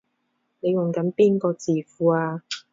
[0.61, 2.41] 你用緊邊個字庫啊？